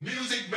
[0.00, 0.48] Music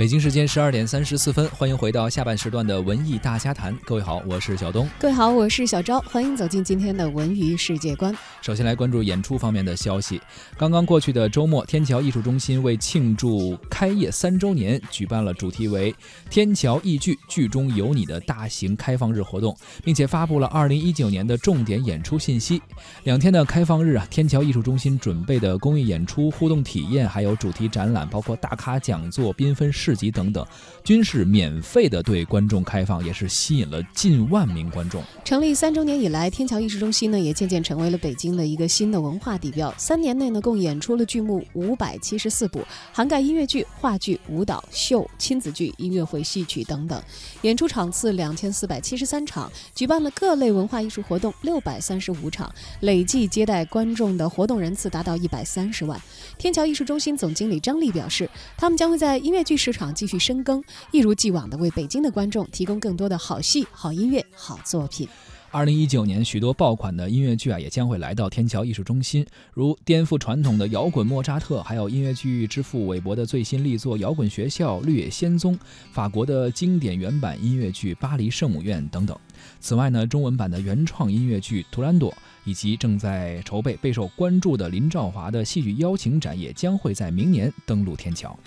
[0.00, 3.76] 北京时间十二点三十四分，欢迎回到下半时段的文艺大家谈。
[3.84, 4.88] 各位好，我是小东。
[4.98, 6.00] 各位好，我是小昭。
[6.10, 8.16] 欢迎走进今天的文娱世界观。
[8.40, 10.18] 首先来关注演出方面的消息。
[10.56, 15.94] 刚刚过去的周末，天桥艺术中心为庆祝开业三周年，举办了主题为
[16.30, 22.62] “天桥艺剧，剧中有你”的大型开放日活动，并且发布了二零一九年的重点演出信息。
[23.04, 29.89] 两天的开放日啊，天桥艺术中心准备的公益演出、互动体验，还有主题展览，包括大咖讲座、缤纷市。
[29.90, 30.46] 市集等等，
[30.84, 35.02] 均是免费的对观众开放，也是吸引了近万名观众。
[35.24, 39.74] 成立三周年以来，天桥艺术中心呢也渐渐成为了北京的一个新的文化地标。
[39.76, 47.02] 三年内呢，共演出了剧目五百七十四部，涵盖音乐剧、话剧、舞蹈、秀、亲子剧、音乐会、戏曲等等。
[47.42, 52.48] 演出场次两千四百七十三场，举办了各类文化艺术活动六百三十五场，
[52.82, 56.00] 累计接待观众的活动人次达到一百三十万。
[56.38, 59.79] 天桥艺术中心总经理张丽表示，他们将会在音乐剧市场。
[59.80, 65.08] 场继续深耕，一如既往的为北京的观众提供更多的好戏、好音乐、好作品。
[65.50, 75.56] 二零一九年，许多爆款的音乐剧啊，也将会来到天桥艺术中心，如颠覆传统的摇滚莫扎特，还有音乐剧之父韦伯的最新力作《摇滚学校绿野仙踪》，
[75.90, 79.18] 法国的经典原版音乐剧《巴黎圣母院》等等。
[79.60, 82.12] 此外呢，中文版的原创音乐剧《图兰朵》，
[82.44, 88.38] 以及正在筹备、备受关注的林兆华的戏剧邀请展，也将会在明年登陆天桥。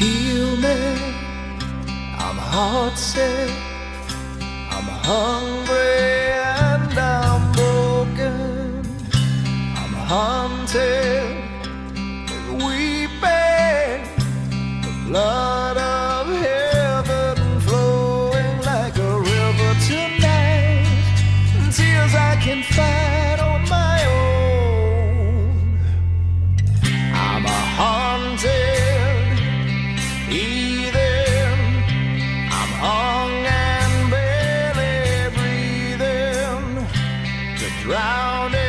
[0.00, 0.78] Heal me.
[2.24, 3.50] I'm heartsick,
[4.74, 6.07] I'm hungry
[38.08, 38.67] down